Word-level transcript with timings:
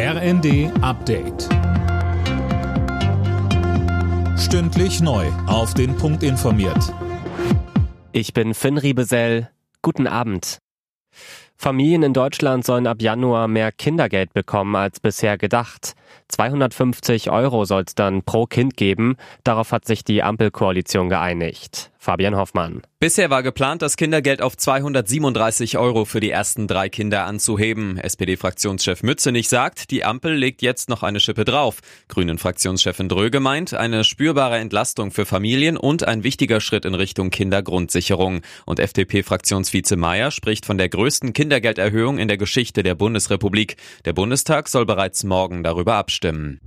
RND 0.00 0.70
Update. 0.80 1.48
Stündlich 4.38 5.00
neu. 5.00 5.26
Auf 5.48 5.74
den 5.74 5.96
Punkt 5.96 6.22
informiert. 6.22 6.94
Ich 8.12 8.32
bin 8.32 8.54
Finn 8.54 8.78
Riebesell. 8.78 9.50
Guten 9.82 10.06
Abend. 10.06 10.58
Familien 11.56 12.04
in 12.04 12.12
Deutschland 12.12 12.64
sollen 12.64 12.86
ab 12.86 13.02
Januar 13.02 13.48
mehr 13.48 13.72
Kindergeld 13.72 14.32
bekommen 14.32 14.76
als 14.76 15.00
bisher 15.00 15.36
gedacht. 15.36 15.94
250 16.28 17.32
Euro 17.32 17.64
soll 17.64 17.82
es 17.84 17.96
dann 17.96 18.22
pro 18.22 18.46
Kind 18.46 18.76
geben. 18.76 19.16
Darauf 19.42 19.72
hat 19.72 19.84
sich 19.84 20.04
die 20.04 20.22
Ampelkoalition 20.22 21.08
geeinigt. 21.08 21.90
Fabian 22.08 22.36
Hoffmann. 22.36 22.80
Bisher 23.00 23.28
war 23.28 23.42
geplant, 23.42 23.82
das 23.82 23.98
Kindergeld 23.98 24.40
auf 24.40 24.56
237 24.56 25.76
Euro 25.76 26.06
für 26.06 26.20
die 26.20 26.30
ersten 26.30 26.66
drei 26.66 26.88
Kinder 26.88 27.26
anzuheben. 27.26 27.98
SPD-Fraktionschef 27.98 29.02
Mützenich 29.02 29.50
sagt, 29.50 29.90
die 29.90 30.06
Ampel 30.06 30.32
legt 30.34 30.62
jetzt 30.62 30.88
noch 30.88 31.02
eine 31.02 31.20
Schippe 31.20 31.44
drauf. 31.44 31.80
Grünen-Fraktionschefin 32.08 33.10
Dröge 33.10 33.40
meint, 33.40 33.74
eine 33.74 34.04
spürbare 34.04 34.56
Entlastung 34.56 35.10
für 35.10 35.26
Familien 35.26 35.76
und 35.76 36.08
ein 36.08 36.24
wichtiger 36.24 36.62
Schritt 36.62 36.86
in 36.86 36.94
Richtung 36.94 37.28
Kindergrundsicherung. 37.28 38.40
Und 38.64 38.80
FDP-Fraktionsvize 38.80 39.96
Mayer 39.96 40.30
spricht 40.30 40.64
von 40.64 40.78
der 40.78 40.88
größten 40.88 41.34
Kindergelderhöhung 41.34 42.16
in 42.16 42.28
der 42.28 42.38
Geschichte 42.38 42.82
der 42.82 42.94
Bundesrepublik. 42.94 43.76
Der 44.06 44.14
Bundestag 44.14 44.68
soll 44.70 44.86
bereits 44.86 45.24
morgen 45.24 45.62
darüber 45.62 45.96
abstimmen. 45.96 46.58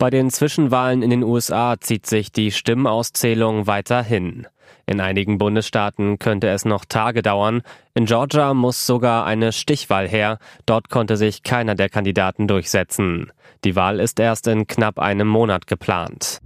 Bei 0.00 0.08
den 0.08 0.30
Zwischenwahlen 0.30 1.02
in 1.02 1.10
den 1.10 1.22
USA 1.22 1.78
zieht 1.78 2.06
sich 2.06 2.32
die 2.32 2.52
Stimmauszählung 2.52 3.66
weiter 3.66 4.02
hin. 4.02 4.46
In 4.86 4.98
einigen 4.98 5.36
Bundesstaaten 5.36 6.18
könnte 6.18 6.48
es 6.48 6.64
noch 6.64 6.86
Tage 6.86 7.20
dauern. 7.20 7.60
In 7.92 8.06
Georgia 8.06 8.54
muss 8.54 8.86
sogar 8.86 9.26
eine 9.26 9.52
Stichwahl 9.52 10.08
her. 10.08 10.38
Dort 10.64 10.88
konnte 10.88 11.18
sich 11.18 11.42
keiner 11.42 11.74
der 11.74 11.90
Kandidaten 11.90 12.48
durchsetzen. 12.48 13.30
Die 13.62 13.76
Wahl 13.76 14.00
ist 14.00 14.18
erst 14.18 14.46
in 14.46 14.66
knapp 14.66 14.98
einem 14.98 15.28
Monat 15.28 15.66
geplant. 15.66 16.40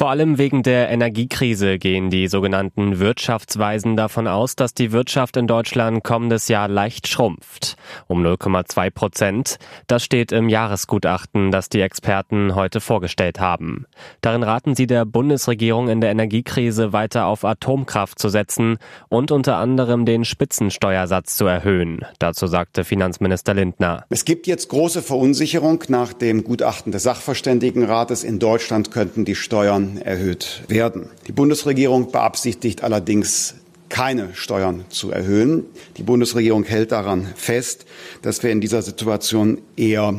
Vor 0.00 0.08
allem 0.08 0.38
wegen 0.38 0.62
der 0.62 0.88
Energiekrise 0.88 1.78
gehen 1.78 2.08
die 2.08 2.26
sogenannten 2.26 3.00
Wirtschaftsweisen 3.00 3.98
davon 3.98 4.28
aus, 4.28 4.56
dass 4.56 4.72
die 4.72 4.92
Wirtschaft 4.92 5.36
in 5.36 5.46
Deutschland 5.46 6.02
kommendes 6.02 6.48
Jahr 6.48 6.68
leicht 6.68 7.06
schrumpft. 7.06 7.76
Um 8.06 8.24
0,2 8.24 8.90
Prozent. 8.90 9.58
Das 9.88 10.02
steht 10.02 10.32
im 10.32 10.48
Jahresgutachten, 10.48 11.50
das 11.50 11.68
die 11.68 11.82
Experten 11.82 12.54
heute 12.54 12.80
vorgestellt 12.80 13.40
haben. 13.40 13.84
Darin 14.22 14.42
raten 14.42 14.74
sie 14.74 14.86
der 14.86 15.04
Bundesregierung 15.04 15.90
in 15.90 16.00
der 16.00 16.12
Energiekrise 16.12 16.94
weiter 16.94 17.26
auf 17.26 17.44
Atomkraft 17.44 18.18
zu 18.18 18.30
setzen 18.30 18.78
und 19.10 19.30
unter 19.30 19.56
anderem 19.56 20.06
den 20.06 20.24
Spitzensteuersatz 20.24 21.36
zu 21.36 21.44
erhöhen. 21.44 22.06
Dazu 22.18 22.46
sagte 22.46 22.84
Finanzminister 22.84 23.52
Lindner. 23.52 24.06
Es 24.08 24.24
gibt 24.24 24.46
jetzt 24.46 24.70
große 24.70 25.02
Verunsicherung 25.02 25.84
nach 25.88 26.14
dem 26.14 26.42
Gutachten 26.42 26.90
des 26.90 27.02
Sachverständigenrates. 27.02 28.24
In 28.24 28.38
Deutschland 28.38 28.92
könnten 28.92 29.26
die 29.26 29.34
Steuern 29.34 29.89
erhöht 29.98 30.62
werden. 30.68 31.08
Die 31.26 31.32
Bundesregierung 31.32 32.10
beabsichtigt 32.12 32.82
allerdings 32.82 33.54
keine 33.88 34.34
Steuern 34.34 34.84
zu 34.88 35.10
erhöhen. 35.10 35.64
Die 35.96 36.02
Bundesregierung 36.02 36.64
hält 36.64 36.92
daran 36.92 37.26
fest, 37.34 37.84
dass 38.22 38.42
wir 38.42 38.50
in 38.50 38.60
dieser 38.60 38.82
Situation 38.82 39.58
eher 39.76 40.14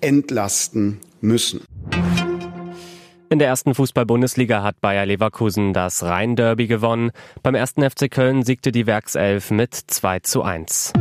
entlasten 0.00 1.00
müssen. 1.20 1.60
In 3.28 3.40
der 3.40 3.48
ersten 3.48 3.74
Fußball-Bundesliga 3.74 4.62
hat 4.62 4.80
Bayer 4.80 5.04
Leverkusen 5.04 5.72
das 5.72 6.04
Rhein-Derby 6.04 6.68
gewonnen. 6.68 7.10
Beim 7.42 7.56
ersten 7.56 7.82
FC 7.82 8.08
Köln 8.08 8.44
siegte 8.44 8.70
die 8.70 8.86
Werkself 8.86 9.50
mit 9.50 9.74
2 9.74 10.20
zu 10.20 10.42
1. 10.42 10.92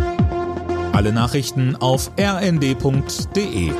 Alle 0.91 1.13
Nachrichten 1.13 1.75
auf 1.75 2.11
rnd.de 2.19 3.71